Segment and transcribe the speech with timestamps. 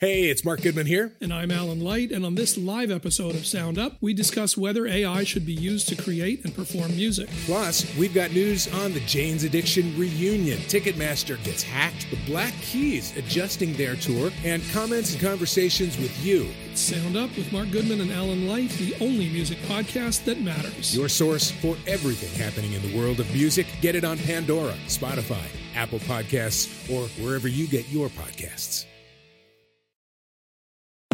[0.00, 1.16] Hey, it's Mark Goodman here.
[1.20, 4.86] And I'm Alan Light, and on this live episode of Sound Up, we discuss whether
[4.86, 7.28] AI should be used to create and perform music.
[7.46, 10.58] Plus, we've got news on the Jane's Addiction reunion.
[10.58, 16.46] Ticketmaster gets hacked, the Black Keys adjusting their tour, and comments and conversations with you.
[16.70, 20.96] It's Sound Up with Mark Goodman and Alan Light, the only music podcast that matters.
[20.96, 23.66] Your source for everything happening in the world of music.
[23.80, 25.44] Get it on Pandora, Spotify,
[25.74, 28.87] Apple Podcasts, or wherever you get your podcasts.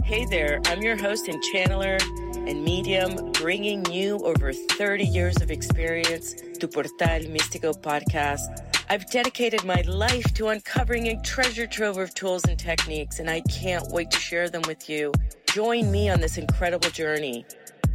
[0.05, 1.99] Hey there, I'm your host and channeler
[2.47, 8.43] and medium, bringing you over 30 years of experience to Portal Místico podcast.
[8.91, 13.41] I've dedicated my life to uncovering a treasure trove of tools and techniques, and I
[13.51, 15.11] can't wait to share them with you.
[15.47, 17.47] Join me on this incredible journey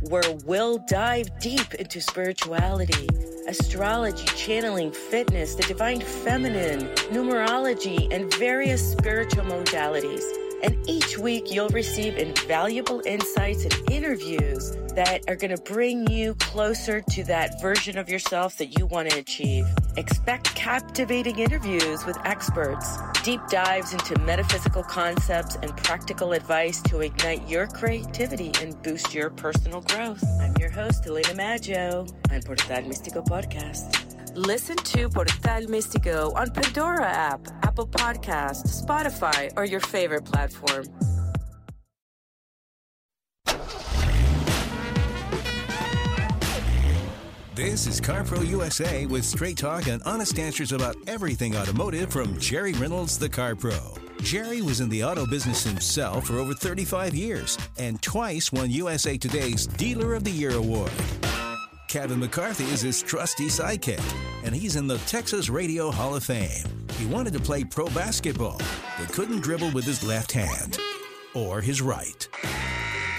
[0.01, 3.07] where we'll dive deep into spirituality,
[3.47, 10.48] astrology, channeling, fitness, the divine feminine, numerology, and various spiritual modalities.
[10.61, 16.35] And each week, you'll receive invaluable insights and interviews that are going to bring you
[16.35, 19.65] closer to that version of yourself that you want to achieve.
[19.97, 27.47] Expect captivating interviews with experts, deep dives into metaphysical concepts, and practical advice to ignite
[27.47, 30.23] your creativity and boost your personal growth.
[30.41, 34.08] I'm your host, Elena Maggio, on Portal Místico Podcast.
[34.47, 40.85] Listen to Portal Místico on Pandora app, Apple Podcast, Spotify, or your favorite platform.
[47.53, 52.71] This is CarPro USA with straight talk and honest answers about everything automotive from Jerry
[52.71, 53.93] Reynolds, the Car Pro.
[54.21, 59.17] Jerry was in the auto business himself for over 35 years and twice won USA
[59.17, 60.91] Today's Dealer of the Year award.
[61.89, 63.99] Kevin McCarthy is his trusty sidekick,
[64.43, 66.63] and he's in the Texas Radio Hall of Fame.
[66.99, 68.61] He wanted to play pro basketball,
[68.99, 70.77] but couldn't dribble with his left hand
[71.33, 72.29] or his right.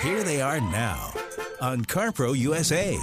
[0.02, 1.12] Here they are now
[1.60, 2.96] on CarPro USA.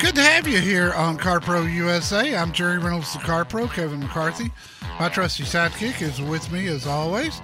[0.00, 2.36] Good to have you here on CarPro USA.
[2.36, 3.72] I'm Jerry Reynolds, the CarPro.
[3.72, 4.50] Kevin McCarthy,
[4.98, 7.40] my trusty sidekick, is with me as always.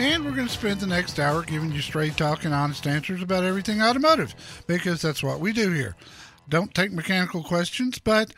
[0.00, 3.22] And we're going to spend the next hour giving you straight talk and honest answers
[3.22, 4.34] about everything automotive
[4.66, 5.94] because that's what we do here.
[6.48, 8.34] Don't take mechanical questions, but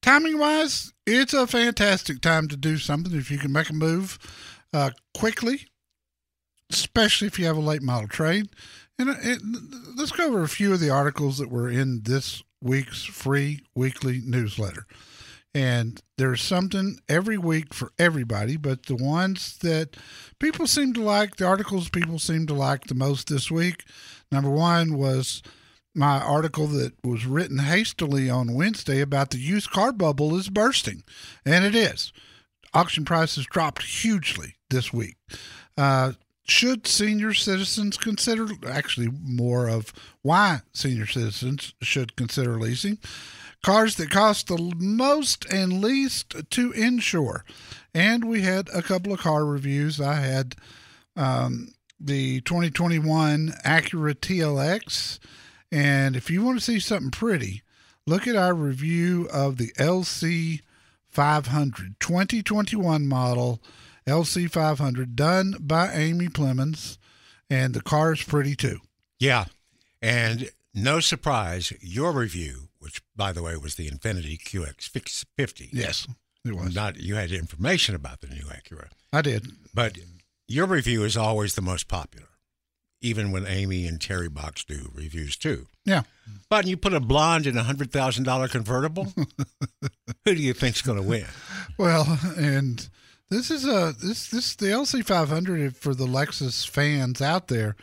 [0.00, 4.18] timing wise, it's a fantastic time to do something if you can make a move
[4.72, 5.66] uh, quickly,
[6.72, 8.48] especially if you have a late model trade.
[8.98, 9.42] And it, it,
[9.96, 14.22] let's go over a few of the articles that were in this week's free weekly
[14.24, 14.86] newsletter.
[15.54, 19.96] And there's something every week for everybody, but the ones that
[20.40, 23.84] people seem to like, the articles people seem to like the most this week,
[24.32, 25.42] number one was
[25.94, 31.04] my article that was written hastily on Wednesday about the used car bubble is bursting.
[31.46, 32.12] And it is.
[32.72, 35.16] Auction prices dropped hugely this week.
[35.78, 36.12] Uh,
[36.46, 39.92] should senior citizens consider, actually, more of
[40.22, 42.98] why senior citizens should consider leasing?
[43.64, 47.46] Cars that cost the most and least to insure.
[47.94, 50.02] And we had a couple of car reviews.
[50.02, 50.54] I had
[51.16, 55.18] um, the 2021 Acura TLX.
[55.72, 57.62] And if you want to see something pretty,
[58.06, 60.60] look at our review of the LC
[61.08, 63.62] 500 2021 model
[64.06, 66.98] LC 500 done by Amy Plemons.
[67.48, 68.80] And the car is pretty too.
[69.18, 69.46] Yeah.
[70.02, 75.68] And no surprise, your review, which by the way was the Infiniti QX50.
[75.72, 76.06] Yes,
[76.44, 76.74] it was.
[76.74, 78.88] Not you had information about the new Acura.
[79.12, 79.46] I did.
[79.72, 79.98] But
[80.48, 82.26] your review is always the most popular,
[83.00, 85.66] even when Amy and Terry Box do reviews too.
[85.84, 86.02] Yeah.
[86.48, 89.12] But you put a blonde in a hundred thousand dollar convertible.
[90.24, 91.26] who do you think's going to win?
[91.78, 92.88] Well, and
[93.30, 97.76] this is a this this the LC 500 for the Lexus fans out there.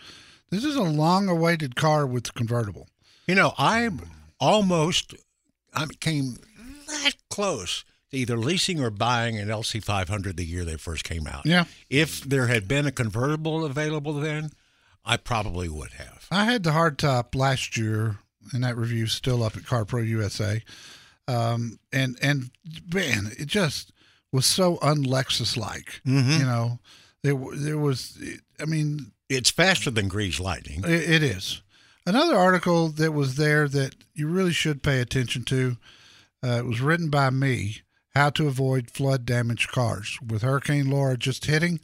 [0.51, 2.88] This is a long awaited car with convertible.
[3.28, 3.89] You know, I
[4.39, 5.16] almost
[5.73, 6.38] I came
[6.88, 11.25] that close to either leasing or buying an LC 500 the year they first came
[11.25, 11.45] out.
[11.45, 11.63] Yeah.
[11.90, 14.52] If there had been a convertible available then,
[15.05, 16.28] I probably would have.
[16.29, 18.17] I had the hardtop last year,
[18.53, 20.61] and that review's still up at CarPro USA.
[21.28, 22.52] Um, and and
[22.93, 23.93] man, it just
[24.34, 26.02] was so un-Lexus like.
[26.05, 26.40] Mhm.
[26.40, 26.79] You know,
[27.23, 28.17] there there was.
[28.59, 30.83] I mean, It's faster than Grease Lightning.
[30.83, 31.61] It, it is.
[32.05, 35.78] Another article that was there that you really should pay attention to.
[36.43, 37.78] Uh, it was written by me.
[38.13, 40.19] How to avoid flood damaged cars.
[40.22, 41.79] With Hurricane Laura just hitting,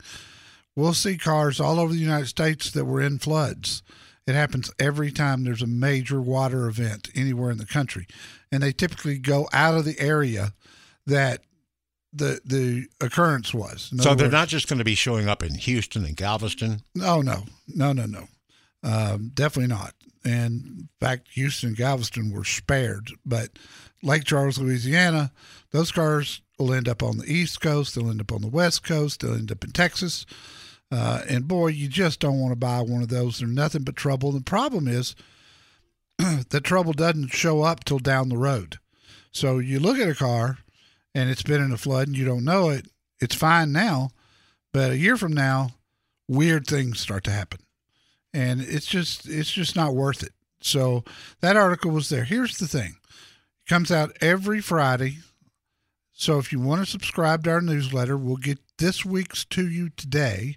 [0.76, 3.82] we'll see cars all over the United States that were in floods.
[4.26, 8.08] It happens every time there's a major water event anywhere in the country.
[8.52, 10.52] And they typically go out of the area
[11.06, 11.44] that
[12.18, 13.92] the the occurrence was.
[13.98, 16.82] So they're words- not just going to be showing up in Houston and Galveston.
[16.96, 18.28] No, no, no, no, no.
[18.84, 19.94] Um, definitely not.
[20.24, 23.12] And in fact, Houston and Galveston were spared.
[23.26, 23.52] But
[24.04, 25.32] Lake Charles, Louisiana,
[25.72, 27.96] those cars will end up on the East Coast.
[27.96, 29.22] They'll end up on the West Coast.
[29.22, 30.26] They'll end up in Texas.
[30.92, 33.40] Uh, and boy, you just don't want to buy one of those.
[33.40, 34.32] They're nothing but trouble.
[34.32, 35.16] The problem is
[36.18, 38.80] the trouble doesn't show up till down the road.
[39.32, 40.60] So you look at a car
[41.18, 42.86] and it's been in a flood and you don't know it.
[43.20, 44.12] It's fine now,
[44.72, 45.72] but a year from now,
[46.28, 47.60] weird things start to happen.
[48.36, 50.34] And it's just it's just not worth it.
[50.62, 51.04] So
[51.42, 52.24] that article was there.
[52.24, 52.98] Here's the thing.
[53.08, 55.18] It comes out every friday.
[56.14, 59.90] So if you want to subscribe to our newsletter we'll get this week's to you
[59.90, 60.56] today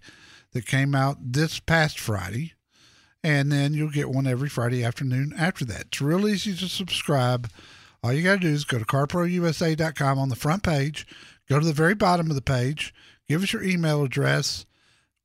[0.52, 2.52] that came out this past friday.
[3.24, 5.86] And then you'll get one every friday afternoon after that.
[5.86, 7.48] It's real easy to subscribe
[8.02, 11.06] all you got to do is go to carprousa.com on the front page
[11.48, 12.94] go to the very bottom of the page
[13.28, 14.66] give us your email address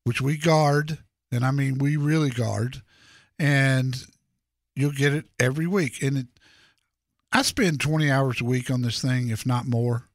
[0.05, 0.99] which we guard,
[1.31, 2.81] and I mean we really guard,
[3.37, 3.95] and
[4.75, 6.01] you'll get it every week.
[6.01, 6.27] And it,
[7.33, 10.07] I spend 20 hours a week on this thing, if not more.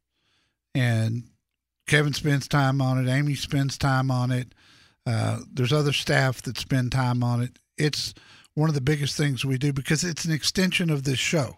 [0.74, 1.24] And
[1.86, 3.10] Kevin spends time on it.
[3.10, 4.54] Amy spends time on it.
[5.04, 7.58] Uh, there's other staff that spend time on it.
[7.76, 8.14] It's
[8.54, 11.56] one of the biggest things we do because it's an extension of this show.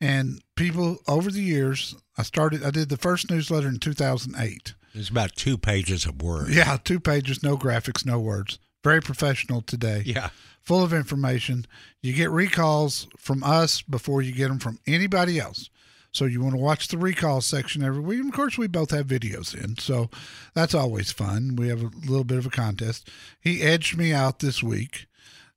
[0.00, 4.74] And people over the years, I started, I did the first newsletter in 2008.
[4.94, 6.54] It's about two pages of words.
[6.54, 8.58] Yeah, two pages, no graphics, no words.
[8.82, 10.02] Very professional today.
[10.04, 10.30] Yeah.
[10.60, 11.66] Full of information.
[12.02, 15.70] You get recalls from us before you get them from anybody else.
[16.16, 18.20] So you want to watch the recall section every week.
[18.20, 20.08] And of course, we both have videos in, so
[20.54, 21.56] that's always fun.
[21.56, 23.10] We have a little bit of a contest.
[23.38, 25.08] He edged me out this week,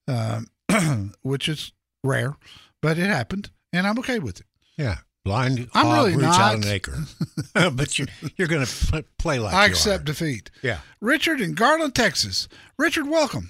[0.05, 0.47] um,
[1.21, 1.71] which is
[2.03, 2.35] rare,
[2.81, 4.45] but it happened, and I'm okay with it.
[4.77, 4.97] Yeah.
[5.25, 6.65] Blind I'm hog really roots out not.
[6.65, 6.97] an acre.
[7.73, 8.07] but you're,
[8.37, 10.05] you're going to play like I you accept are.
[10.05, 10.49] defeat.
[10.61, 10.79] Yeah.
[11.01, 12.47] Richard in Garland, Texas.
[12.77, 13.49] Richard, welcome.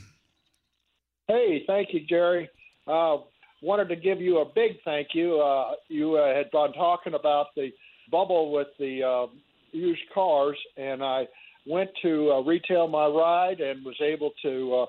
[1.27, 2.49] Hey, thank you, Jerry.
[2.87, 3.17] Uh,
[3.61, 5.39] wanted to give you a big thank you.
[5.39, 7.69] Uh, you uh, had been talking about the
[8.11, 9.27] bubble with the uh,
[9.71, 11.27] used cars, and I
[11.67, 14.85] went to uh, retail my ride and was able to uh,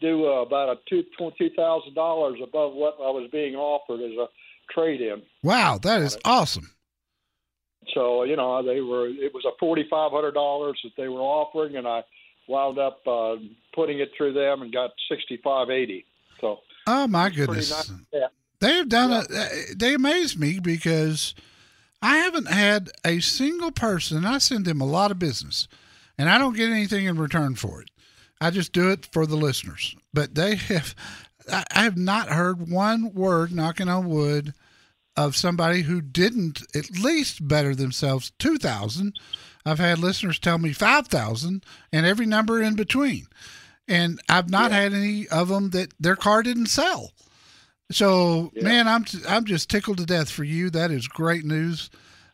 [0.00, 1.04] do uh, about a two
[1.38, 4.26] two thousand dollars above what I was being offered as a
[4.70, 5.22] trade-in.
[5.42, 6.70] Wow, that is awesome.
[7.94, 11.20] So you know they were it was a forty five hundred dollars that they were
[11.20, 12.02] offering, and I
[12.46, 13.36] wound up uh,
[13.74, 16.04] putting it through them and got sixty five eighty.
[16.40, 17.70] So Oh my goodness.
[17.70, 17.92] nice.
[18.12, 18.26] Yeah.
[18.60, 21.34] They have done a, they amaze me because
[22.02, 24.24] I haven't had a single person.
[24.24, 25.68] I send them a lot of business,
[26.16, 27.90] and I don't get anything in return for it.
[28.40, 29.96] I just do it for the listeners.
[30.12, 30.94] But they have,
[31.50, 34.54] I I have not heard one word knocking on wood
[35.16, 39.18] of somebody who didn't at least better themselves two thousand.
[39.66, 43.26] I've had listeners tell me five thousand, and every number in between.
[43.86, 47.12] And I've not had any of them that their car didn't sell.
[47.90, 50.68] So, man, I'm I'm just tickled to death for you.
[50.70, 51.88] That is great news,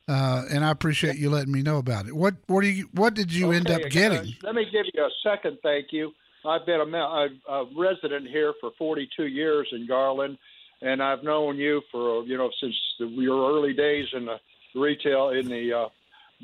[0.08, 2.16] uh, and I appreciate you letting me know about it.
[2.16, 4.36] What what do you what did you end Okay, up uh, getting?
[4.42, 6.12] let me give you a second thank you.
[6.46, 10.38] I've been a, a, a resident here for 42 years in Garland,
[10.82, 14.36] and I've known you for you know since the, your early days in the
[14.78, 15.88] retail in the uh,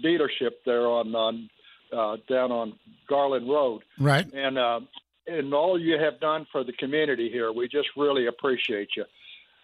[0.02, 1.50] dealership there on on
[1.92, 4.26] uh, down on Garland Road, Right.
[4.32, 4.80] and uh,
[5.26, 7.52] and all you have done for the community here.
[7.52, 9.04] We just really appreciate you.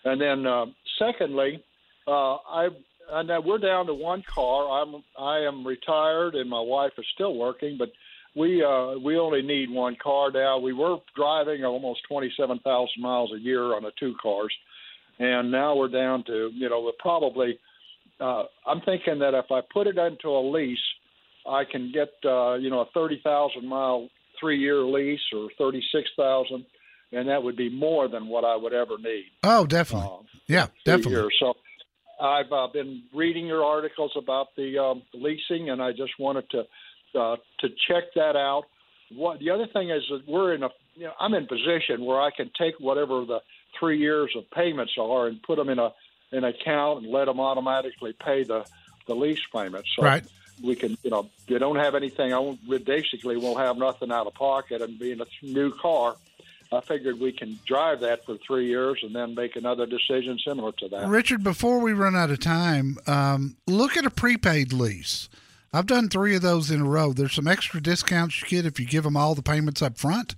[0.05, 0.67] And then uh,
[0.99, 1.63] secondly,
[2.07, 2.69] uh, I
[3.11, 4.81] and we're down to one car.
[4.83, 7.91] I'm I am retired and my wife is still working, but
[8.37, 10.59] we uh, we only need one car now.
[10.59, 14.53] We were driving almost twenty seven thousand miles a year on the two cars,
[15.19, 17.59] and now we're down to you know we're probably.
[18.21, 20.79] Uh, I'm thinking that if I put it into a lease,
[21.47, 25.83] I can get uh, you know a thirty thousand mile three year lease or thirty
[25.93, 26.67] six thousand,
[27.13, 29.25] and that would be more than what I would ever need.
[29.45, 30.09] Oh, definitely.
[30.09, 31.13] Uh, yeah, definitely.
[31.13, 31.37] years.
[31.41, 31.55] So
[32.21, 36.65] I've uh, been reading your articles about the um, leasing, and I just wanted to
[37.17, 38.65] uh, to check that out.
[39.11, 42.21] What the other thing is that we're in a you know I'm in position where
[42.21, 43.41] I can take whatever the
[43.79, 45.93] three years of payments are and put them in a
[46.33, 48.65] an account and let them automatically pay the
[49.07, 49.89] the lease payments.
[49.95, 50.25] So Right.
[50.63, 52.33] we can, you know, you don't have anything.
[52.33, 56.17] I won't, we basically won't have nothing out of pocket, and being a new car,
[56.73, 60.73] I figured we can drive that for three years and then make another decision similar
[60.73, 61.07] to that.
[61.09, 65.29] Richard, before we run out of time, um, look at a prepaid lease.
[65.77, 67.13] I've done three of those in a row.
[67.13, 70.35] There's some extra discounts you get if you give them all the payments up front.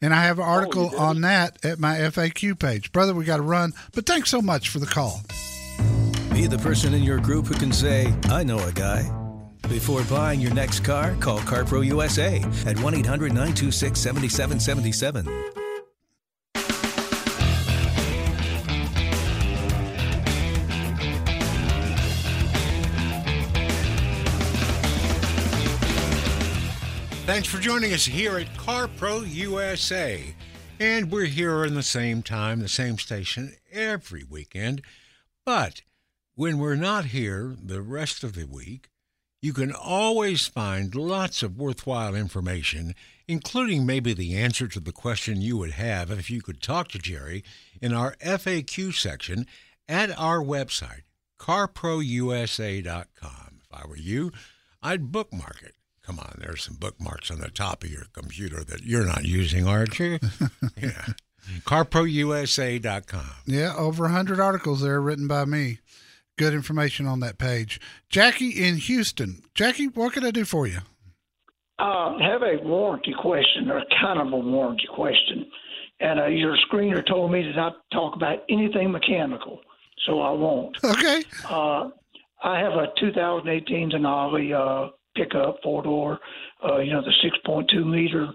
[0.00, 0.98] And I have an oh, article did?
[0.98, 2.90] on that at my FAQ page.
[2.90, 5.20] Brother, we got to run, but thanks so much for the call.
[6.32, 9.12] Be the person in your group who can say, I know a guy.
[9.68, 15.57] Before buying your next car, call CarPro USA at 1 800 926 7777.
[27.38, 30.34] Thanks for joining us here at CarPro USA.
[30.80, 34.82] And we're here in the same time, the same station every weekend.
[35.46, 35.82] But
[36.34, 38.88] when we're not here the rest of the week,
[39.40, 42.96] you can always find lots of worthwhile information,
[43.28, 46.98] including maybe the answer to the question you would have if you could talk to
[46.98, 47.44] Jerry
[47.80, 49.46] in our FAQ section
[49.86, 51.02] at our website,
[51.38, 53.60] carprousa.com.
[53.62, 54.32] If I were you,
[54.82, 55.76] I'd bookmark it.
[56.08, 59.68] Come on, there's some bookmarks on the top of your computer that you're not using,
[59.68, 60.18] aren't you?
[60.80, 61.04] yeah.
[61.66, 63.30] CarProUSA.com.
[63.44, 65.80] Yeah, over 100 articles there written by me.
[66.38, 67.78] Good information on that page.
[68.08, 69.42] Jackie in Houston.
[69.54, 70.78] Jackie, what can I do for you?
[71.78, 75.44] Uh, have a warranty question or kind of a warranty question.
[76.00, 79.60] And uh, your screener told me to not talk about anything mechanical,
[80.06, 80.78] so I won't.
[80.82, 81.22] Okay.
[81.44, 81.90] Uh,
[82.42, 86.18] I have a 2018 Denali uh, pickup, four door,
[86.64, 87.12] uh, you know, the
[87.46, 88.28] 6.2 liter,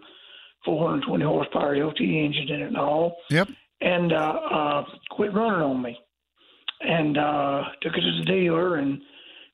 [0.65, 3.17] 420 horsepower LT engine in it and all.
[3.29, 3.49] Yep.
[3.81, 5.97] And uh, uh, quit running on me.
[6.81, 8.77] And uh, took it to the dealer.
[8.77, 9.01] And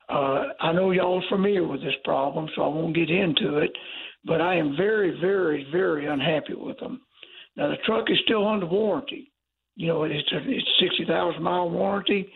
[0.09, 3.71] uh, I know y'all are familiar with this problem, so I won't get into it.
[4.25, 7.01] But I am very, very, very unhappy with them.
[7.55, 9.31] Now, the truck is still under warranty.
[9.75, 12.31] You know, it's a it's 60,000 mile warranty.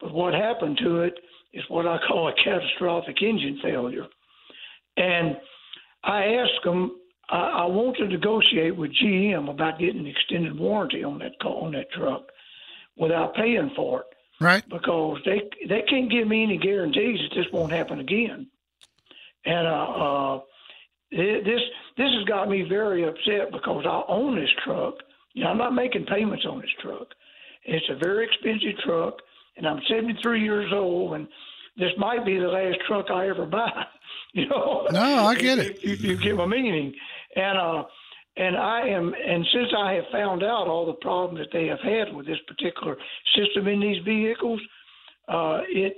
[0.00, 1.14] But what happened to it
[1.52, 4.06] is what I call a catastrophic engine failure.
[5.00, 5.36] And
[6.04, 6.96] I asked them,
[7.30, 11.64] I, I want to negotiate with GM about getting an extended warranty on that car,
[11.64, 12.24] on that truck
[12.96, 14.06] without paying for it.
[14.40, 14.66] Right.
[14.68, 18.46] Because they they can't give me any guarantees that this won't happen again.
[19.44, 20.40] And uh, uh,
[21.10, 21.60] this
[21.96, 24.94] this has got me very upset because I own this truck.
[25.34, 27.08] You know, I'm not making payments on this truck.
[27.64, 29.18] It's a very expensive truck,
[29.56, 31.28] and I'm 73 years old, and
[31.76, 33.70] this might be the last truck I ever buy.
[34.34, 34.86] You know?
[34.92, 35.82] No, I get it.
[35.82, 36.94] You, you get my meaning,
[37.34, 37.82] and uh,
[38.36, 41.80] and I am, and since I have found out all the problems that they have
[41.80, 42.96] had with this particular
[43.36, 44.60] system in these vehicles,
[45.28, 45.96] uh, it.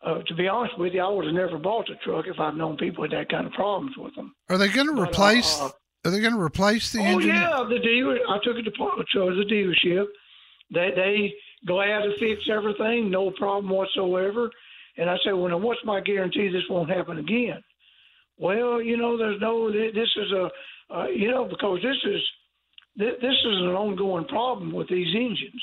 [0.00, 2.54] Uh, to be honest with you, I would have never bought the truck if I'd
[2.56, 4.32] known people had that kind of problems with them.
[4.48, 5.60] Are they going to But, replace?
[5.60, 5.70] uh,
[6.04, 7.32] are they going to replace the engine?
[7.32, 7.50] oh engine?
[7.50, 8.16] yeah, the dealer.
[8.28, 10.06] I took it to to the dealership.
[10.72, 11.34] They they
[11.66, 14.50] glad to fix everything, no problem whatsoever.
[14.98, 17.62] And I said, well, now what's my guarantee this won't happen again?
[18.36, 19.70] Well, you know, there's no.
[19.72, 20.48] This is a,
[20.94, 22.20] uh, you know, because this is
[22.96, 25.62] this, is an ongoing problem with these engines,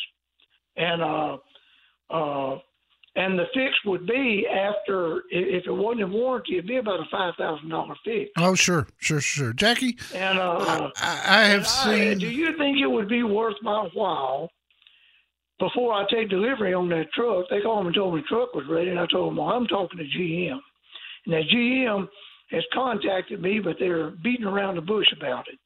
[0.78, 1.38] and uh,
[2.10, 2.60] uh,
[3.18, 7.06] and the fix would be after if it wasn't in warranty, it'd be about a
[7.12, 8.30] five thousand dollar fix.
[8.38, 9.54] Oh, sure, sure, sure.
[9.54, 12.18] Jackie, And uh, I, I have and I- seen.
[12.20, 14.50] do you think it would be worth my while
[15.60, 17.46] before I take delivery on that truck?
[17.50, 19.50] They called me and told me the truck was ready, and I told them, well,
[19.54, 20.60] I'm talking to GM.
[21.26, 22.08] And that GM
[22.52, 25.60] has contacted me, but they're beating around the bush about it.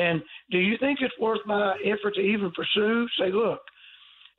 [0.00, 3.06] And do you think it's worth my effort to even pursue?
[3.18, 3.60] Say, look,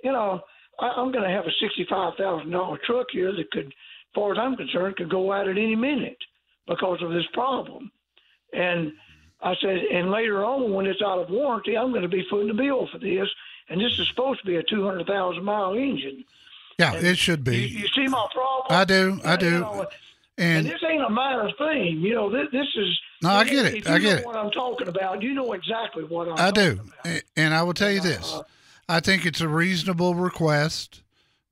[0.04, 0.40] you know,
[0.80, 4.32] I, I'm going to have a sixty-five thousand dollar truck here that could, as far
[4.32, 6.18] as I'm concerned, could go out at any minute
[6.68, 7.92] because of this problem.
[8.54, 8.94] And
[9.44, 12.48] I said, and later on, when it's out of warranty, I'm going to be footing
[12.48, 13.28] the bill for this.
[13.72, 16.25] And this is supposed to be a 200,000 mile engine.
[16.78, 17.58] Yeah, it should be.
[17.68, 18.68] you see my problem?
[18.80, 19.60] I do, I You do.
[19.62, 19.88] know,
[20.38, 22.00] and, And this ain't a minor thing.
[22.01, 23.00] You know, this, this is.
[23.22, 23.88] No, I get it.
[23.90, 24.25] I get it.
[24.25, 25.22] what I'm talking about.
[25.22, 27.22] You know exactly what I'm I talking do, about.
[27.38, 28.40] And I will tell you this:
[28.90, 31.01] I think it's a reasonable request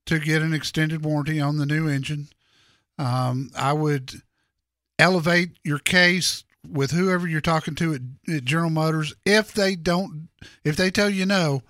[0.08, 2.28] to get an extended warranty on the new engine.
[2.98, 4.22] Um, I would
[4.98, 8.02] elevate your case with whoever you're talking to at,
[8.34, 9.14] at General Motors.
[9.26, 10.30] If they don't,
[10.64, 11.62] if they tell you no,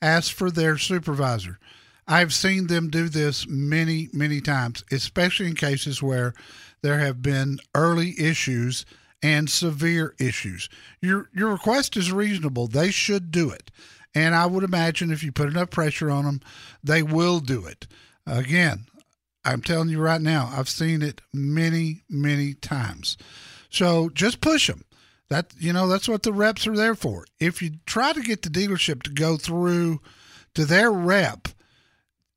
[0.00, 1.58] ask for their supervisor.
[2.06, 6.32] I've seen them do this many, many times, especially in cases where
[6.80, 8.86] there have been early issues
[9.22, 10.68] and severe issues.
[11.00, 12.66] Your your request is reasonable.
[12.66, 13.70] They should do it.
[14.14, 16.40] And I would imagine if you put enough pressure on them,
[16.82, 17.86] they will do it.
[18.26, 18.86] Again,
[19.44, 23.16] I'm telling you right now, I've seen it many, many times.
[23.70, 24.84] So just push them.
[25.30, 27.26] That you know, that's what the reps are there for.
[27.38, 30.00] If you try to get the dealership to go through
[30.54, 31.48] to their rep,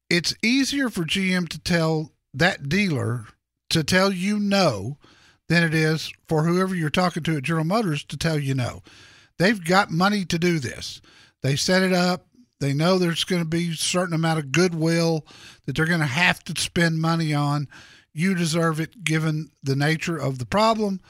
[0.10, 3.28] it's easier for GM to tell that dealer
[3.70, 4.98] to tell you no
[5.48, 8.84] than it is for whoever you're talking to at General Motors to tell you no.
[9.38, 11.02] They've got money to do this.
[11.42, 12.28] They set it up.
[12.60, 15.26] They know there's going to be a certain amount of goodwill
[15.66, 17.68] that they're going to have to spend money on.
[18.14, 21.02] You deserve it given the nature of the problem,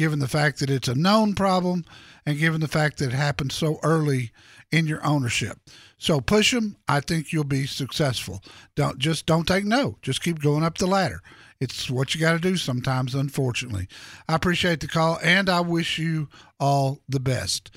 [0.00, 1.84] given the fact that it's a known problem,
[2.24, 4.30] and given the fact that it happened so early
[4.72, 5.58] in your ownership.
[5.98, 6.78] So push them.
[6.88, 8.42] I think you'll be successful.
[8.74, 9.98] Don't just don't take no.
[10.00, 11.20] Just keep going up the ladder.
[11.60, 13.88] It's what you got to do sometimes, unfortunately.
[14.26, 17.70] I appreciate the call and I wish you all the best.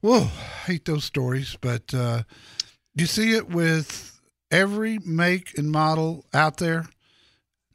[0.00, 0.30] Whoa,
[0.64, 2.22] hate those stories, but uh,
[2.94, 4.18] you see it with
[4.50, 6.86] every make and model out there.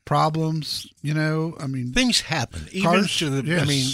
[0.05, 1.55] Problems, you know.
[1.59, 2.67] I mean, things happen.
[2.71, 3.89] Even cars, to the, yes, I mean,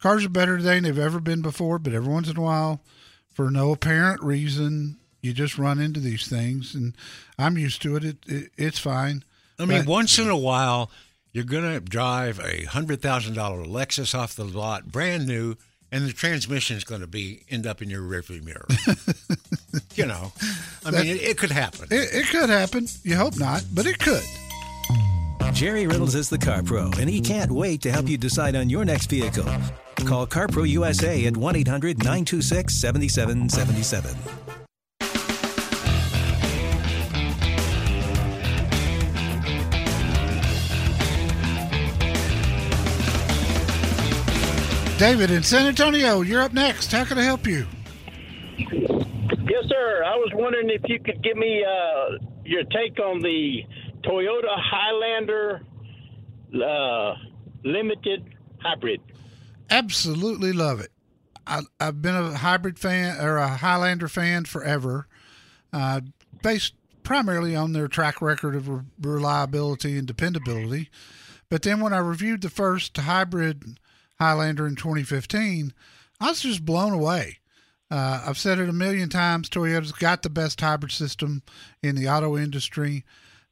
[0.00, 1.78] cars are better today than they've ever been before.
[1.78, 2.82] But every once in a while,
[3.30, 6.94] for no apparent reason, you just run into these things, and
[7.38, 8.04] I'm used to it.
[8.04, 9.24] It, it it's fine.
[9.58, 10.90] I mean, but, once in a while,
[11.32, 15.56] you're gonna drive a hundred thousand dollar Lexus off the lot, brand new,
[15.90, 18.66] and the transmission is going to be end up in your rearview mirror.
[19.94, 20.32] you know,
[20.84, 21.88] I that, mean, it, it, could happen.
[21.90, 22.86] It, it could happen.
[23.02, 24.24] You hope not, but it could.
[25.52, 28.68] Jerry Reynolds is the Car Pro, and he can't wait to help you decide on
[28.68, 29.46] your next vehicle.
[30.04, 34.16] Call CarPro USA at 1 800 926 7777.
[44.98, 46.90] David in San Antonio, you're up next.
[46.90, 47.66] How can I help you?
[48.56, 50.02] Yes, sir.
[50.04, 53.60] I was wondering if you could give me uh, your take on the
[54.06, 55.62] Toyota Highlander
[56.64, 57.14] uh,
[57.64, 59.00] Limited Hybrid.
[59.68, 60.92] Absolutely love it.
[61.46, 65.06] I, have been a hybrid fan or a Highlander fan forever,
[65.72, 66.00] uh,
[66.42, 70.90] based primarily on their track record of re- reliability and dependability.
[71.48, 73.78] But then when I reviewed the first hybrid
[74.18, 75.72] Highlander in 2015,
[76.20, 77.38] I was just blown away.
[77.90, 79.48] Uh, I've said it a million times.
[79.48, 81.42] Toyota's got the best hybrid system
[81.82, 83.04] in the auto industry.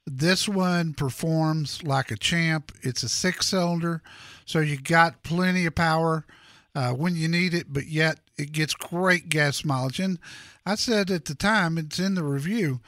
[0.07, 2.73] This one performs like a champ.
[2.83, 4.03] It's a six cylinder,
[4.45, 6.27] so you got plenty of power
[6.75, 10.01] uh, when you need it, but yet it gets great gas mileage.
[10.01, 10.19] And
[10.67, 12.81] I said at the time, it's in the review,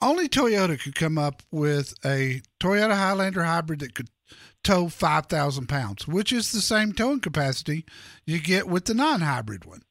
[0.00, 4.08] only Toyota could come up with a Toyota Highlander hybrid that could
[4.64, 7.84] tow 5,000 pounds, which is the same towing capacity
[8.24, 9.82] you get with the non hybrid one.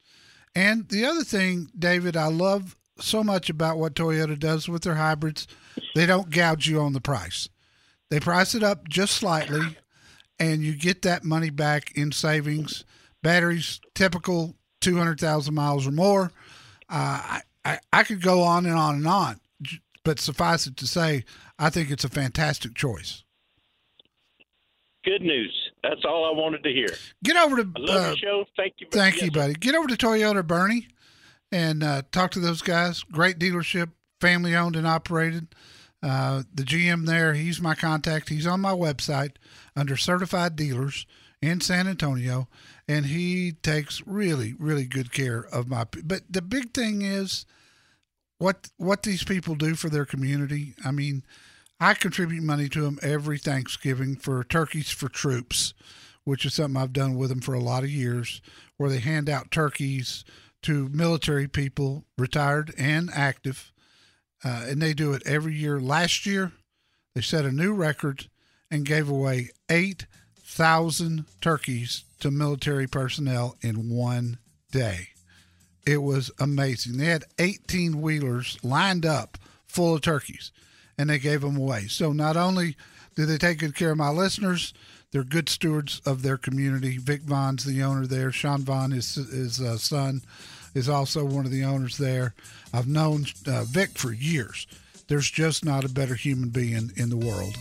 [0.55, 4.95] And the other thing, David, I love so much about what Toyota does with their
[4.95, 5.47] hybrids,
[5.95, 7.49] they don't gouge you on the price.
[8.09, 9.77] They price it up just slightly,
[10.39, 12.83] and you get that money back in savings.
[13.23, 16.31] Batteries, typical 200,000 miles or more.
[16.89, 19.39] Uh, I, I, I could go on and on and on,
[20.03, 21.23] but suffice it to say,
[21.57, 23.23] I think it's a fantastic choice.
[25.03, 25.71] Good news.
[25.83, 26.89] That's all I wanted to hear.
[27.23, 28.45] Get over to I love uh, the show.
[28.55, 28.87] Thank you.
[28.91, 29.53] Thank yes, you, buddy.
[29.53, 30.85] Get over to Toyota Boerne
[31.51, 33.03] and uh, talk to those guys.
[33.03, 33.89] Great dealership,
[34.21, 35.47] family owned and operated.
[36.03, 38.29] Uh, the GM there, he's my contact.
[38.29, 39.33] He's on my website
[39.75, 41.05] under certified dealers
[41.41, 42.47] in San Antonio,
[42.87, 45.85] and he takes really, really good care of my.
[46.03, 47.45] But the big thing is
[48.37, 50.73] what what these people do for their community.
[50.83, 51.23] I mean,
[51.79, 55.73] I contribute money to them every Thanksgiving for Turkeys for Troops,
[56.23, 58.41] which is something I've done with them for a lot of years,
[58.77, 60.23] where they hand out turkeys
[60.63, 63.71] to military people, retired and active.
[64.43, 65.79] Uh, and they do it every year.
[65.79, 66.51] Last year,
[67.13, 68.27] they set a new record
[68.69, 74.37] and gave away 8,000 turkeys to military personnel in one
[74.71, 75.09] day.
[75.85, 76.97] It was amazing.
[76.97, 80.51] They had 18 wheelers lined up full of turkeys
[80.97, 81.87] and they gave them away.
[81.87, 82.75] So not only
[83.15, 84.73] do they take good care of my listeners,
[85.11, 86.97] they're good stewards of their community.
[86.97, 88.31] Vic Vaughn's the owner there.
[88.31, 90.21] Sean Vaughn, is his uh, son,
[90.73, 92.33] is also one of the owners there.
[92.73, 94.67] I've known uh, Vic for years.
[95.07, 97.57] There's just not a better human being in the world.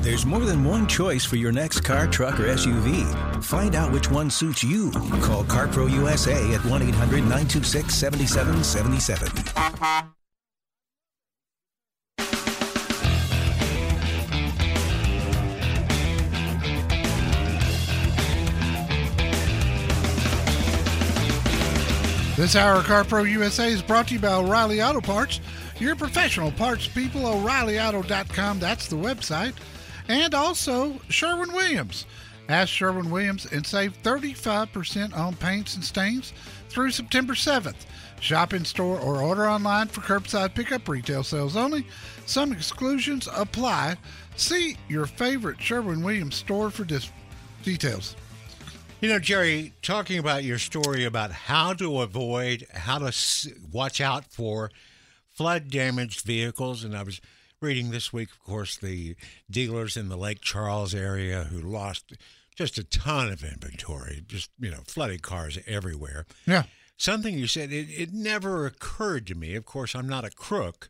[0.00, 3.44] There's more than one choice for your next car, truck, or SUV.
[3.44, 4.90] Find out which one suits you.
[4.90, 10.13] Call CarPro USA at 1 800 926 7777.
[22.36, 25.40] This hour of CarPro USA is brought to you by O'Reilly Auto Parts.
[25.78, 28.58] Your professional parts people, O'ReillyAuto.com.
[28.58, 29.54] That's the website.
[30.08, 32.06] And also Sherwin Williams.
[32.48, 36.32] Ask Sherwin Williams and save 35% on paints and stains
[36.68, 37.86] through September 7th.
[38.18, 41.86] Shop in store or order online for curbside pickup retail sales only.
[42.26, 43.96] Some exclusions apply.
[44.34, 47.12] See your favorite Sherwin Williams store for dis-
[47.62, 48.16] details.
[49.04, 53.12] You know, Jerry, talking about your story about how to avoid, how to
[53.70, 54.70] watch out for
[55.28, 57.20] flood damaged vehicles, and I was
[57.60, 59.14] reading this week, of course, the
[59.50, 62.14] dealers in the Lake Charles area who lost
[62.56, 66.24] just a ton of inventory, just, you know, flooded cars everywhere.
[66.46, 66.62] Yeah.
[66.96, 69.54] Something you said, it, it never occurred to me.
[69.54, 70.88] Of course, I'm not a crook.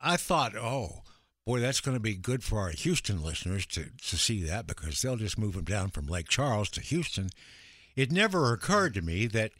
[0.00, 1.02] I thought, oh,
[1.50, 5.00] boy, that's going to be good for our Houston listeners to, to see that because
[5.02, 7.30] they'll just move them down from Lake Charles to Houston.
[7.96, 9.50] It never occurred to me that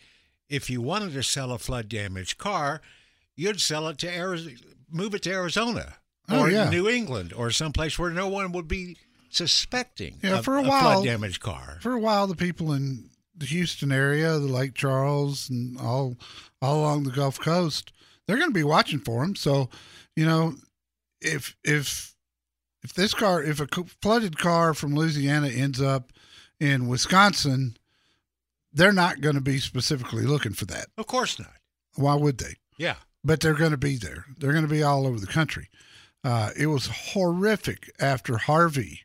[0.49, 2.81] if you wanted to sell a flood damaged car,
[3.35, 4.57] you'd sell it to Arizona,
[4.91, 5.97] move it to Arizona
[6.29, 6.71] Oh, or yeah.
[6.71, 8.97] New England or someplace where no one would be
[9.31, 11.79] suspecting Yeah, a, for a a while- flood damaged car.
[11.81, 16.17] For a while, the people in the Houston area, the Lake Charles, and all
[16.63, 17.93] all along the Gulf Coast,
[18.27, 19.35] they're going to be watching for them.
[19.35, 19.71] So,
[20.15, 20.55] you know,
[21.21, 22.15] if if
[22.83, 23.67] if this car, if a
[24.01, 26.13] flooded car from Louisiana ends up
[26.59, 27.77] in Wisconsin,
[28.73, 30.87] they're not going to be specifically looking for that.
[30.97, 31.53] Of course not.
[31.97, 32.55] Why would they?
[32.79, 32.97] Yeah.
[33.23, 34.25] but they're going to be there.
[34.39, 35.69] They're going to be all over the country.
[36.25, 39.01] Uh, it was horrific after Harvey,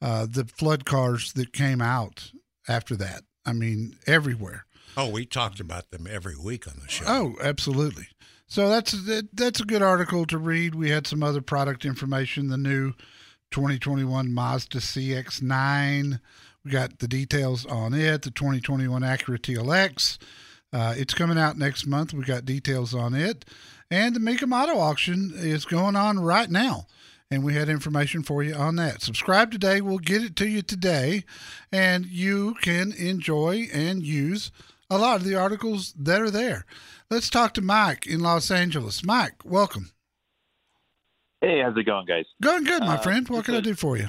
[0.00, 2.32] uh, the flood cars that came out
[2.68, 3.22] after that.
[3.46, 4.66] I mean, everywhere.
[4.96, 7.04] Oh, we talked about them every week on the show.
[7.06, 8.08] Oh, absolutely.
[8.52, 8.94] So that's
[9.32, 10.74] that's a good article to read.
[10.74, 12.48] We had some other product information.
[12.48, 12.92] The new
[13.50, 16.20] 2021 Mazda CX-9.
[16.62, 18.20] We got the details on it.
[18.20, 20.18] The 2021 Acura TLX.
[20.70, 22.12] Uh, it's coming out next month.
[22.12, 23.46] We got details on it.
[23.90, 26.86] And the Mecum Auto auction is going on right now.
[27.30, 29.00] And we had information for you on that.
[29.00, 29.80] Subscribe today.
[29.80, 31.24] We'll get it to you today.
[31.72, 34.52] And you can enjoy and use
[34.90, 36.66] a lot of the articles that are there.
[37.12, 39.04] Let's talk to Mike in Los Angeles.
[39.04, 39.90] Mike, welcome.
[41.42, 42.24] Hey, how's it going, guys?
[42.40, 43.28] Going good, my Uh, friend.
[43.28, 44.08] What can I do for you?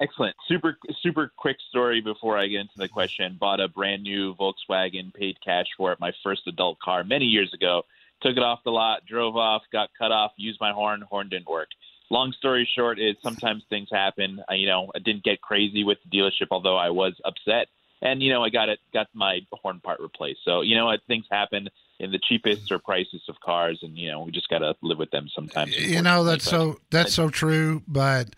[0.00, 0.34] Excellent.
[0.48, 3.36] Super, super quick story before I get into the question.
[3.38, 7.54] Bought a brand new Volkswagen, paid cash for it, my first adult car many years
[7.54, 7.84] ago.
[8.22, 11.46] Took it off the lot, drove off, got cut off, used my horn, horn didn't
[11.46, 11.68] work.
[12.10, 14.42] Long story short is sometimes things happen.
[14.48, 17.68] I, you know, I didn't get crazy with the dealership, although I was upset.
[18.04, 20.40] And you know, I got it, got my horn part replaced.
[20.44, 24.10] So you know, what, things happen in the cheapest or priciest of cars, and you
[24.10, 25.76] know, we just got to live with them sometimes.
[25.76, 26.74] You know that's unfortunately.
[26.74, 27.82] so that's so true.
[27.88, 28.36] But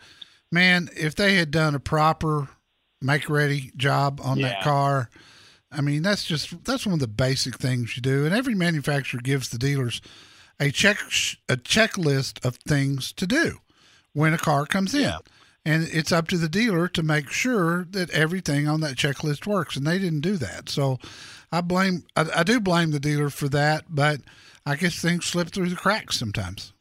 [0.53, 2.49] man, if they had done a proper
[3.03, 5.11] make ready job on that car,
[5.71, 8.25] I mean that's just that's one of the basic things you do.
[8.25, 10.01] And every manufacturer gives the dealers
[10.61, 10.99] a check
[11.49, 13.59] a checklist of things to do
[14.13, 15.13] when a car comes in.
[15.67, 19.77] And it's up to the dealer to make sure that everything on that checklist works,
[19.77, 20.69] and they didn't do that.
[20.69, 20.99] So,
[21.51, 24.21] I blame, I, I do blame the dealer for that, but
[24.65, 26.73] I guess things slip through the cracks sometimes.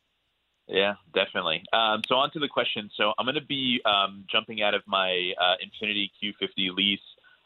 [0.67, 1.63] Yeah, definitely.
[1.74, 2.89] Um, so on to the question.
[2.95, 7.00] So I'm going to be um, jumping out of my uh, Infiniti Q50 lease.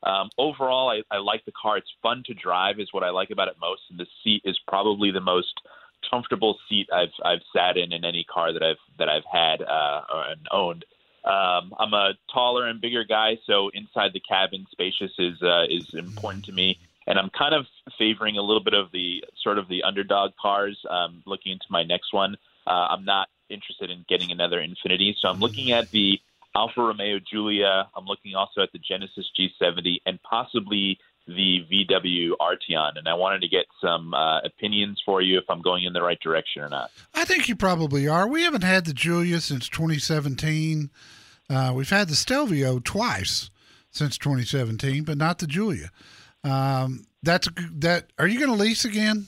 [0.04, 1.78] Um, overall, I, I like the car.
[1.78, 3.82] It's fun to drive, is what I like about it most.
[3.90, 5.54] And the seat is probably the most
[6.10, 10.02] comfortable seat I've I've sat in in any car that I've that I've had uh,
[10.30, 10.86] and owned.
[11.26, 15.94] Um, I'm a taller and bigger guy, so inside the cabin, spacious is uh, is
[15.94, 16.78] important to me.
[17.08, 17.66] And I'm kind of
[17.98, 20.78] favoring a little bit of the sort of the underdog cars.
[20.90, 22.36] Um, looking into my next one,
[22.68, 26.20] uh, I'm not interested in getting another Infiniti, so I'm looking at the
[26.56, 27.90] Alfa Romeo Giulia.
[27.96, 31.00] I'm looking also at the Genesis G70 and possibly
[31.36, 32.98] the VW Arteon.
[32.98, 36.02] And I wanted to get some uh, opinions for you if I'm going in the
[36.02, 36.92] right direction or not.
[37.14, 38.28] I think you probably are.
[38.28, 40.90] We haven't had the Giulia since 2017.
[41.50, 43.50] Uh, we've had the Stelvio twice
[43.92, 45.92] since 2017, but not the Giulia.
[46.44, 48.08] Um, that's that.
[48.18, 49.26] Are you going to lease again?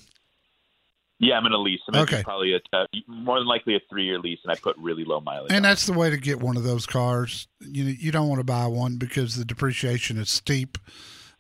[1.20, 1.82] Yeah, I'm going to lease.
[1.88, 2.24] I'm Okay.
[2.24, 5.20] probably a, uh, more than likely a three year lease, and I put really low
[5.20, 5.52] mileage.
[5.52, 7.48] And that's the way to get one of those cars.
[7.60, 10.78] You know, you don't want to buy one because the depreciation is steep.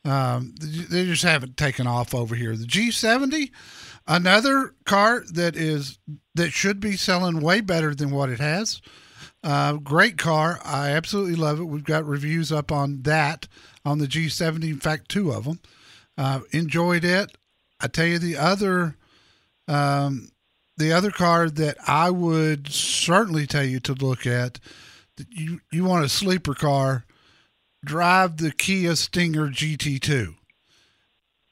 [0.04, 2.56] Um, they just haven't taken off over here.
[2.56, 3.52] The G70,
[4.08, 6.00] another car that is
[6.34, 8.82] that should be selling way better than what it has.
[9.44, 10.60] Uh, great car.
[10.64, 11.66] I absolutely love it.
[11.66, 13.48] We've got reviews up on that
[13.86, 14.64] on the G70.
[14.64, 15.60] In fact, two of them.
[16.18, 17.36] Uh, enjoyed it.
[17.80, 18.96] I tell you, the other,
[19.68, 20.30] um,
[20.78, 24.60] the other car that I would certainly tell you to look at,
[25.30, 27.06] you you want a sleeper car,
[27.84, 30.36] drive the Kia Stinger GT2.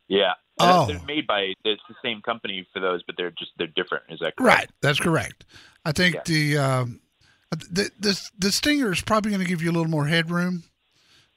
[0.07, 0.33] Yeah.
[0.59, 0.87] Oh.
[0.87, 4.03] They're made by it's the same company for those, but they're just they're different.
[4.09, 4.59] Is that correct?
[4.59, 5.45] Right, that's correct.
[5.85, 6.99] I think the, um,
[7.51, 10.63] the the the Stinger is probably going to give you a little more headroom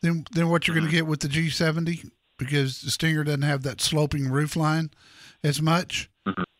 [0.00, 3.62] than than what you're going to get with the G70 because the Stinger doesn't have
[3.62, 4.90] that sloping roof line
[5.44, 6.10] as much.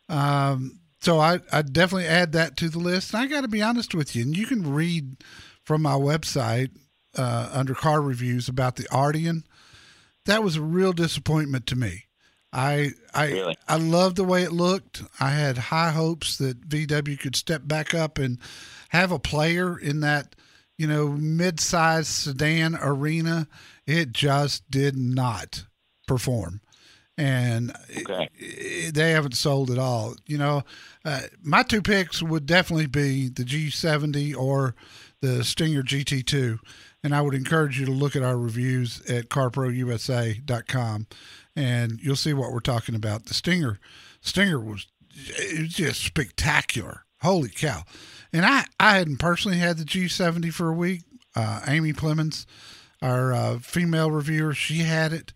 [0.07, 3.13] Um, so I I definitely add that to the list.
[3.13, 5.17] And I got to be honest with you, and you can read
[5.63, 6.71] from my website
[7.17, 9.43] uh, under car reviews about the Arteon.
[10.25, 12.05] That was a real disappointment to me.
[12.51, 13.57] I I Really?
[13.67, 15.03] I loved the way it looked.
[15.19, 18.37] I had high hopes that VW could step back up and
[18.89, 20.35] have a player in that,
[20.77, 23.47] you know, mid-sized sedan arena.
[23.87, 25.65] It just did not
[26.07, 26.61] perform.
[27.17, 28.29] And Okay.
[28.41, 30.15] i- they haven't sold at all.
[30.25, 30.63] You know,
[31.05, 34.75] uh, my two picks would definitely be the G70 or
[35.21, 36.59] the Stinger GT2.
[37.03, 41.07] And I would encourage you to look at our reviews at carprousa.com
[41.55, 43.25] and you'll see what we're talking about.
[43.25, 43.79] The Stinger,
[44.21, 44.87] Stinger was,
[45.59, 47.03] was just spectacular.
[47.21, 47.83] Holy cow.
[48.31, 51.01] And I, I hadn't personally had the G70 for a week.
[51.35, 52.47] Uh, Amy Clemens,
[53.01, 55.33] our uh, female reviewer, she had it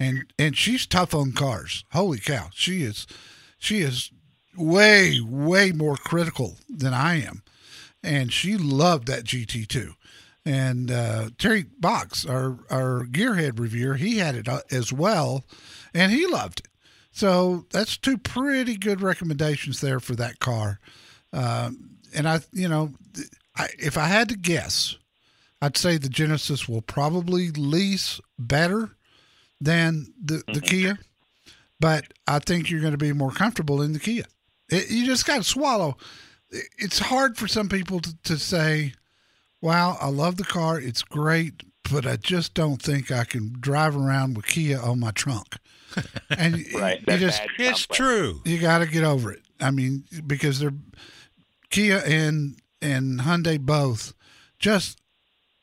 [0.00, 1.84] and and she's tough on cars.
[1.92, 3.06] Holy cow, she is
[3.58, 4.10] she is
[4.56, 7.42] way way more critical than I am,
[8.02, 9.92] and she loved that GT2.
[10.48, 15.44] And uh, Terry Box, our our gearhead reviewer, he had it uh, as well,
[15.92, 16.68] and he loved it.
[17.12, 20.80] So that's two pretty good recommendations there for that car.
[21.34, 22.94] Um, and I, you know,
[23.56, 24.96] I, if I had to guess,
[25.60, 28.92] I'd say the Genesis will probably lease better
[29.60, 30.98] than the, the Kia,
[31.78, 34.24] but I think you're going to be more comfortable in the Kia.
[34.70, 35.98] It, you just got to swallow.
[36.50, 38.94] It- It's hard for some people to, to say,
[39.60, 40.78] wow, I love the car.
[40.80, 45.10] It's great, but I just don't think I can drive around with Kia on my
[45.10, 45.56] trunk.
[46.30, 47.00] And Right.
[47.00, 48.40] you That just, It's true.
[48.44, 49.42] you got to get over it.
[49.60, 50.74] I mean, because they're
[51.70, 54.14] Kia and and Hyundai both
[54.58, 54.98] just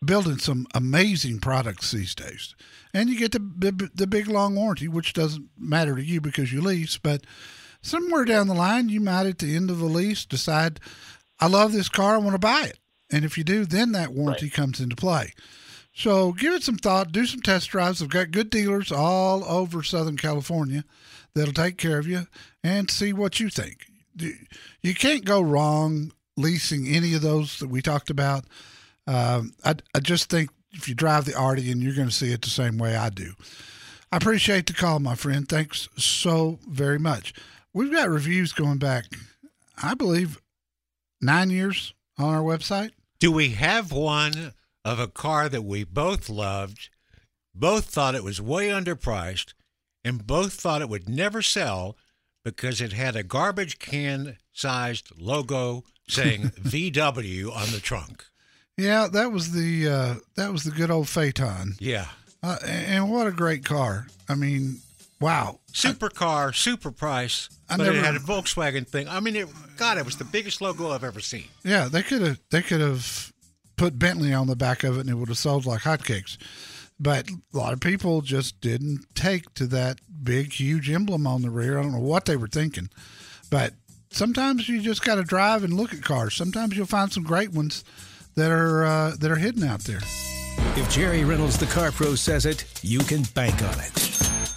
[0.03, 2.53] building some amazing products these days,
[2.93, 6.51] and you get the the, the big long warranty, which doesn't matter to you because
[6.51, 7.23] you lease, but
[7.81, 10.79] somewhere down the line, you might at the end of the lease decide,
[11.39, 12.79] I love this car, I want to buy it,
[13.15, 15.33] and if you do, then that warranty comes into play.
[15.93, 17.99] So give it some thought, do some test drives.
[17.99, 20.83] They've got good dealers all over Southern California
[21.33, 22.27] that'll take care of you
[22.61, 23.85] and see what you think.
[24.81, 28.43] You can't go wrong leasing any of those that we talked about.
[29.07, 32.41] Um, I, I just think if you drive the Arteon, you're going to see it
[32.41, 33.31] the same way I do.
[34.11, 35.47] I appreciate the call, my friend.
[35.47, 37.33] Thanks so very much.
[37.73, 39.05] We've got reviews going back,
[39.81, 40.41] I believe,
[41.21, 42.91] nine years on our website.
[43.19, 46.89] Do we have one of a car that we both loved,
[47.53, 49.53] both thought it was way underpriced,
[50.03, 51.97] and both thought it would never sell
[52.43, 58.25] because it had a garbage can sized logo saying VW on the trunk?
[58.77, 62.07] Yeah, that was the uh, that was the good old Phaeton, Yeah.
[62.43, 64.07] uh, and what a great car!
[64.27, 64.81] I mean,
[65.25, 69.09] wow, Super car, super price, I but it never- had a Volkswagen thing.
[69.09, 71.45] I mean, it, God, it was the biggest logo I've ever seen.
[71.63, 73.33] Yeah, they could have they could have
[73.75, 76.37] put Bentley on the back of it and it would have sold like hotcakes.
[76.99, 81.49] But a lot of people just didn't take to that big, huge emblem on the
[81.49, 81.77] rear.
[81.77, 82.89] I don't know what they were thinking.
[83.49, 83.73] But
[84.11, 86.35] sometimes you just got to drive and look at cars.
[86.35, 87.83] Sometimes you'll find some great ones
[88.35, 89.99] that are uh, that are hidden out there.
[90.77, 94.04] If Jerry Reynolds, the Car Pro, says it, you can bank on it.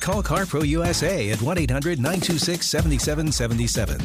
[0.09, 3.99] Call CarPro USA at 1 800 926 7777.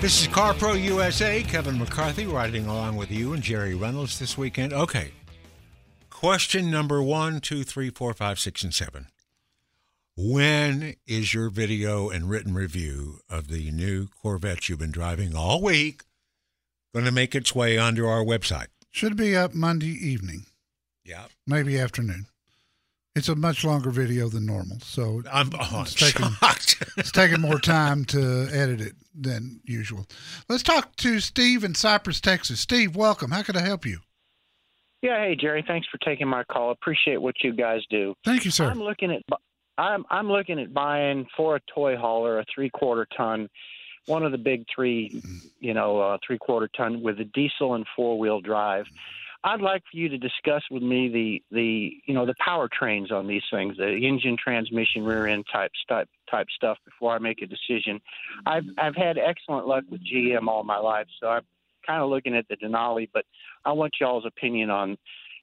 [0.00, 1.42] This is Car Pro USA.
[1.42, 4.72] Kevin McCarthy riding along with you and Jerry Reynolds this weekend.
[4.72, 5.10] Okay.
[6.08, 9.08] Question number one, two, three, four, five, six, and seven.
[10.20, 15.62] When is your video and written review of the new Corvette you've been driving all
[15.62, 16.02] week
[16.92, 18.66] going to make its way onto our website?
[18.90, 20.46] Should be up Monday evening,
[21.04, 21.26] Yeah.
[21.46, 22.26] maybe afternoon.
[23.14, 26.82] It's a much longer video than normal, so I'm, oh, I'm It's taken- shocked.
[26.96, 30.04] it's taking more time to edit it than usual.
[30.48, 32.58] Let's talk to Steve in Cypress, Texas.
[32.58, 33.30] Steve, welcome.
[33.30, 34.00] How can I help you?
[35.00, 36.72] Yeah, hey Jerry, thanks for taking my call.
[36.72, 38.14] Appreciate what you guys do.
[38.24, 38.64] Thank you, sir.
[38.68, 39.36] I'm looking at bu-
[39.78, 43.48] I'm I'm looking at buying for a toy hauler a three quarter ton,
[44.06, 45.22] one of the big three,
[45.60, 48.86] you know, uh, three quarter ton with a diesel and four wheel drive.
[49.44, 53.28] I'd like for you to discuss with me the the you know the powertrains on
[53.28, 57.46] these things, the engine, transmission, rear end type type type stuff before I make a
[57.46, 58.00] decision.
[58.46, 61.42] I've I've had excellent luck with GM all my life, so I'm
[61.86, 63.24] kind of looking at the Denali, but
[63.64, 64.98] I want y'all's opinion on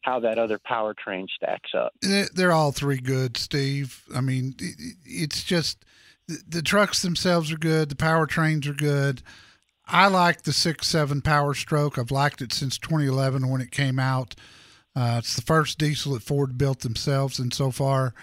[0.06, 1.94] how that other powertrain stacks up.
[2.02, 4.04] They're all three good, Steve.
[4.16, 5.84] I mean, it- it- it's just
[6.28, 7.90] the, the trucks themselves are good.
[7.90, 9.22] The powertrains are good.
[9.88, 11.98] I like the six seven Power Stroke.
[11.98, 14.36] I've liked it since 2011 when it came out.
[14.96, 18.14] Uh, it's the first diesel that Ford built themselves, and so far,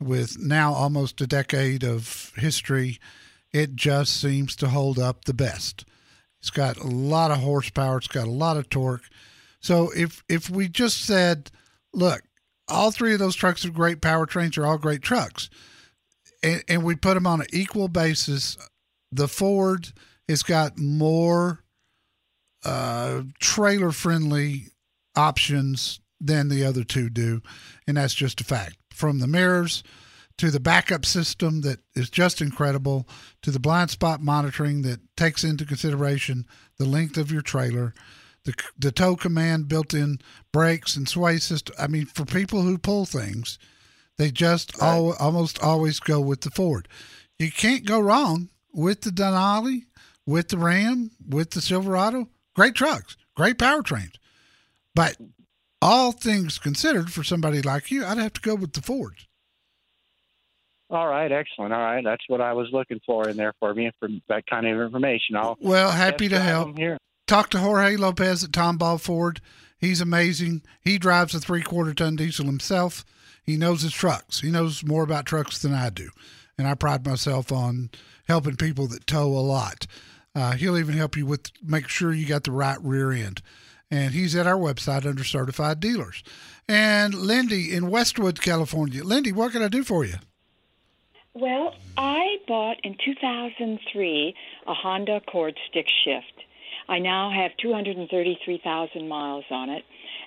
[0.00, 2.98] with now almost a decade of history,
[3.52, 5.84] it just seems to hold up the best.
[6.40, 7.98] It's got a lot of horsepower.
[7.98, 9.08] It's got a lot of torque.
[9.64, 11.50] So if if we just said,
[11.94, 12.20] look,
[12.68, 14.58] all three of those trucks are great powertrains.
[14.58, 15.48] Are all great trucks,
[16.42, 18.58] and, and we put them on an equal basis.
[19.10, 19.90] The Ford
[20.28, 21.64] has got more
[22.62, 24.66] uh, trailer friendly
[25.16, 27.40] options than the other two do,
[27.86, 28.76] and that's just a fact.
[28.92, 29.82] From the mirrors
[30.36, 33.08] to the backup system that is just incredible,
[33.40, 36.44] to the blind spot monitoring that takes into consideration
[36.78, 37.94] the length of your trailer,
[38.44, 40.18] the, the tow command built in
[40.52, 41.74] brakes and sway system.
[41.78, 43.58] I mean, for people who pull things,
[44.16, 44.88] they just right.
[44.88, 46.88] al- almost always go with the Ford.
[47.38, 49.86] You can't go wrong with the Denali,
[50.26, 52.28] with the Ram, with the Silverado.
[52.54, 54.14] Great trucks, great powertrains.
[54.94, 55.16] But
[55.82, 59.16] all things considered, for somebody like you, I'd have to go with the Ford.
[60.90, 61.72] All right, excellent.
[61.72, 64.66] All right, that's what I was looking for in there for me for that kind
[64.66, 65.34] of information.
[65.34, 66.78] I'll well, happy to help.
[66.78, 66.98] Here.
[67.26, 69.40] Talk to Jorge Lopez at Tomball Ford.
[69.78, 70.62] He's amazing.
[70.80, 73.04] He drives a three-quarter ton diesel himself.
[73.42, 74.40] He knows his trucks.
[74.40, 76.10] He knows more about trucks than I do,
[76.58, 77.90] and I pride myself on
[78.26, 79.86] helping people that tow a lot.
[80.34, 83.40] Uh, he'll even help you with make sure you got the right rear end.
[83.90, 86.22] And he's at our website under certified dealers.
[86.68, 89.04] And Lindy in Westwood, California.
[89.04, 90.16] Lindy, what can I do for you?
[91.34, 94.34] Well, I bought in 2003
[94.66, 96.33] a Honda Accord stick shift.
[96.88, 99.84] I now have 233,000 miles on it,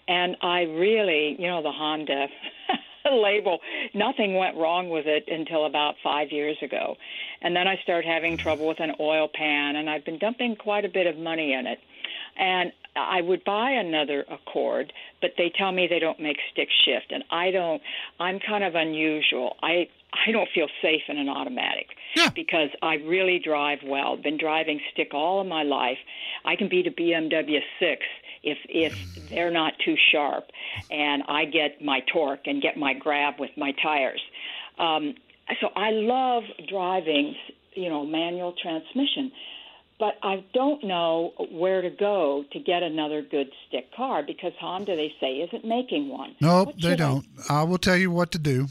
[0.08, 2.28] and I really, you know, the Honda
[3.12, 3.60] label,
[3.94, 6.96] nothing went wrong with it until about five years ago.
[7.42, 10.86] And then I started having trouble with an oil pan, and I've been dumping quite
[10.86, 11.80] a bit of money in it.
[12.38, 14.92] And I would buy another Accord,
[15.22, 17.82] but they tell me they don't make stick shift, and I don't.
[18.20, 19.56] I'm kind of unusual.
[19.62, 22.30] I I don't feel safe in an automatic yeah.
[22.30, 24.18] because I really drive well.
[24.18, 25.98] Been driving stick all of my life.
[26.46, 28.02] I can beat a BMW 6
[28.44, 30.46] if if they're not too sharp,
[30.90, 34.22] and I get my torque and get my grab with my tires.
[34.80, 35.16] Um,
[35.60, 37.36] so I love driving,
[37.74, 39.32] you know, manual transmission
[40.00, 44.96] but I don't know where to go to get another good stick car because Honda,
[44.96, 46.36] they say, isn't making one.
[46.40, 47.26] Nope, they don't.
[47.50, 47.62] I?
[47.62, 48.68] I will tell you what to do,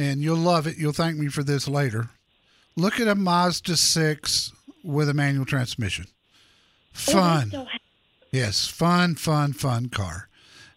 [0.00, 0.78] and you'll love it.
[0.78, 2.08] You'll thank me for this later.
[2.74, 6.06] Look at a Mazda 6 with a manual transmission.
[6.90, 7.52] Fun.
[7.54, 7.66] Oh,
[8.32, 10.28] yes, fun, fun, fun car.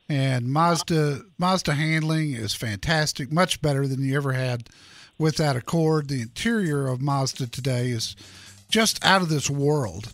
[0.10, 4.68] And Mazda Mazda handling is fantastic, much better than you ever had
[5.18, 6.10] with that Accord.
[6.10, 8.18] The interior of Mazda today is
[8.68, 10.14] just out of this world.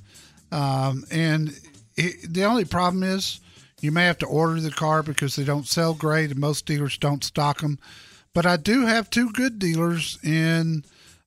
[0.51, 1.59] Um, and
[1.97, 3.39] it, the only problem is
[3.81, 6.95] you may have to order the car because they don't sell great and most dealers
[6.99, 7.79] don't stock them.
[8.33, 10.83] But I do have two good dealers in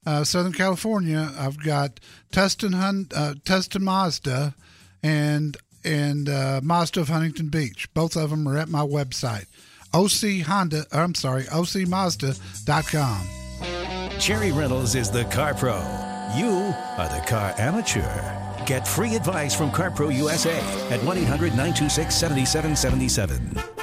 [0.07, 1.31] uh, Southern California.
[1.37, 2.01] I've got
[2.33, 4.55] Tustin, Hun- uh, Tustin Mazda
[5.03, 7.93] and and uh, Mazda of Huntington Beach.
[7.93, 9.47] Both of them are at my website,
[9.93, 10.87] OC Honda.
[10.93, 13.27] I'm sorry, OCMazda.com.
[14.21, 15.81] Jerry Reynolds is the car pro
[16.37, 18.65] you are the car amateur.
[18.65, 20.57] Get free advice from CarPro USA
[20.91, 23.82] at 1 800 926 7777.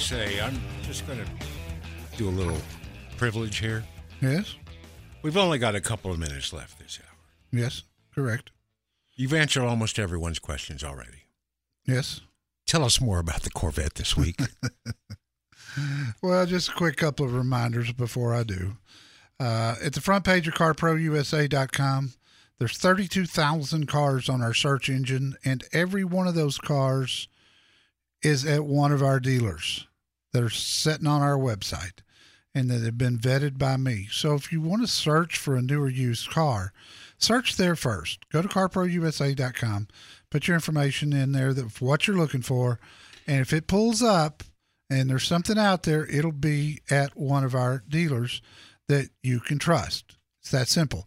[0.00, 0.40] USA.
[0.40, 1.26] I'm just going to
[2.16, 2.56] do a little
[3.18, 3.84] privilege here.
[4.22, 4.54] Yes.
[5.20, 7.18] We've only got a couple of minutes left this hour.
[7.52, 7.82] Yes,
[8.14, 8.50] correct.
[9.14, 11.24] You've answered almost everyone's questions already.
[11.86, 12.22] Yes.
[12.66, 14.40] Tell us more about the Corvette this week.
[16.22, 18.78] well, just a quick couple of reminders before I do.
[19.38, 22.14] Uh, at the front page of carprousa.com,
[22.58, 27.28] there's 32,000 cars on our search engine, and every one of those cars
[28.22, 29.86] is at one of our dealers
[30.32, 32.00] that are sitting on our website
[32.54, 34.08] and that have been vetted by me.
[34.10, 36.72] So if you want to search for a newer used car,
[37.18, 38.28] search there first.
[38.30, 39.88] Go to carprousa.com,
[40.30, 42.80] put your information in there that what you're looking for,
[43.26, 44.42] and if it pulls up
[44.88, 48.42] and there's something out there, it'll be at one of our dealers
[48.88, 50.16] that you can trust.
[50.40, 51.06] It's that simple.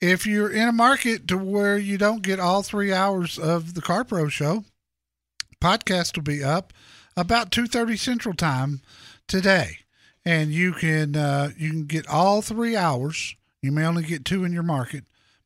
[0.00, 3.80] If you're in a market to where you don't get all three hours of the
[3.80, 4.64] CarPro show,
[5.62, 6.72] podcast will be up
[7.16, 8.80] about 2.30 Central Time
[9.26, 9.78] today.
[10.24, 13.36] And you can uh, you can get all three hours.
[13.60, 15.04] You may only get two in your market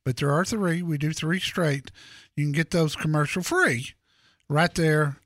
[0.09, 0.81] but there are three.
[0.81, 1.91] We do three straight.
[2.35, 3.93] You can get those commercial free
[4.49, 5.17] right there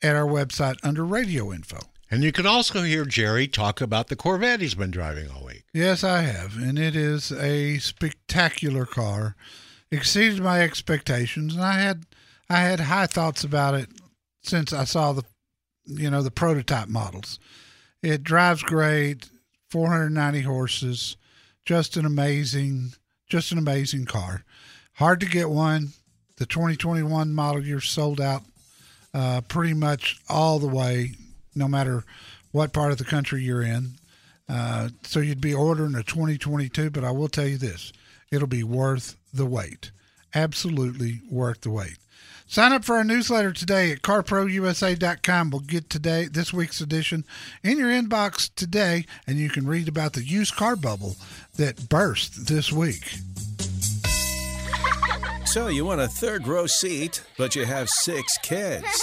[0.00, 1.78] at our website under radio info.
[2.08, 5.64] And you can also hear Jerry talk about the Corvette he's been driving all week.
[5.74, 6.56] Yes, I have.
[6.56, 9.34] And it is a spectacular car.
[9.90, 11.54] Exceeded my expectations.
[11.54, 12.06] And I had
[12.48, 13.88] I had high thoughts about it
[14.44, 15.24] since I saw the,
[15.86, 17.38] you know, the prototype models.
[18.02, 19.28] It drives great,
[19.70, 21.16] 490 horses,
[21.64, 22.92] just an amazing,
[23.28, 24.44] just an amazing car.
[24.94, 25.90] Hard to get one.
[26.36, 28.42] The 2021 model year sold out
[29.14, 31.12] uh, pretty much all the way,
[31.54, 32.04] no matter
[32.50, 33.92] what part of the country you're in.
[34.48, 37.92] Uh, so you'd be ordering a 2022, but I will tell you this
[38.30, 39.90] it'll be worth the wait.
[40.34, 41.98] Absolutely worth the wait.
[42.52, 45.48] Sign up for our newsletter today at carprousa.com.
[45.48, 47.24] We'll get today this week's edition
[47.64, 51.16] in your inbox today, and you can read about the used car bubble
[51.56, 53.14] that burst this week.
[55.46, 59.02] So you want a third row seat, but you have six kids.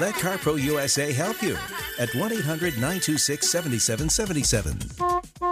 [0.00, 1.58] Let CarPro USA help you
[1.98, 5.42] at 1 800 926 7777.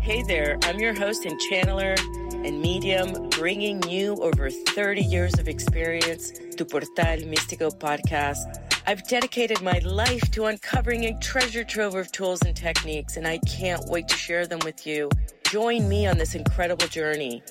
[0.00, 5.48] Hey there, I'm your host and channeler and medium, bringing you over 30 years of
[5.48, 8.60] experience to Portal Místico podcast.
[8.86, 13.38] I've dedicated my life to uncovering a treasure trove of tools and techniques, and I
[13.38, 15.08] can't wait to share them with you.
[15.44, 17.42] Join me on this incredible journey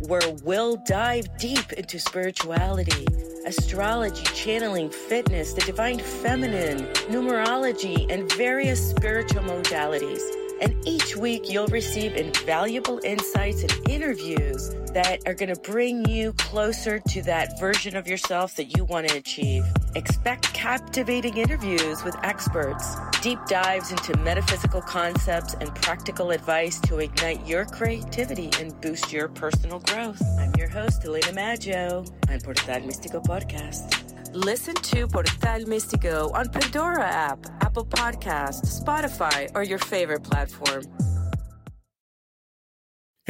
[0.00, 3.06] where we'll dive deep into spirituality,
[3.46, 6.78] astrology, channeling, fitness, the divine feminine,
[7.08, 10.39] numerology, and various spiritual modalities.
[10.60, 16.32] And each week you'll receive invaluable insights and interviews that are going to bring you
[16.34, 19.64] closer to that version of yourself that you want to achieve.
[19.94, 27.46] Expect captivating interviews with experts, deep dives into metaphysical concepts, and practical advice to ignite
[27.46, 30.22] your creativity and boost your personal growth.
[30.38, 34.09] I'm your host, Elena Maggio on Portal Místico Podcast.
[34.32, 40.84] Listen to Portal Místico on Pandora app, Apple Podcast, Spotify, or your favorite platform.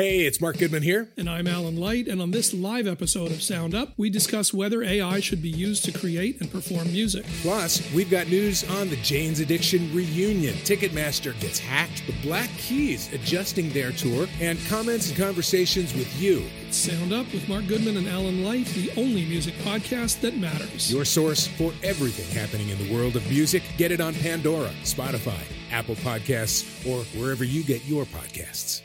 [0.01, 1.11] Hey, it's Mark Goodman here.
[1.19, 2.09] And I'm Alan Light.
[2.09, 5.85] And on this live episode of Sound Up, we discuss whether AI should be used
[5.85, 7.27] to create and perform music.
[7.43, 10.55] Plus, we've got news on the Jane's Addiction reunion.
[10.65, 16.47] Ticketmaster gets hacked, the Black Keys adjusting their tour, and comments and conversations with you.
[16.67, 20.91] It's Sound Up with Mark Goodman and Alan Light, the only music podcast that matters.
[20.91, 23.63] Your source for everything happening in the world of music.
[23.77, 28.81] Get it on Pandora, Spotify, Apple Podcasts, or wherever you get your podcasts.